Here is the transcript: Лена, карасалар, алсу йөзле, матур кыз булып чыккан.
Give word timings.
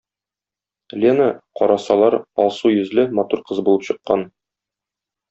Лена, 1.01 1.27
карасалар, 1.61 2.17
алсу 2.45 2.71
йөзле, 2.77 3.05
матур 3.21 3.45
кыз 3.51 3.63
булып 3.69 3.87
чыккан. 3.91 4.25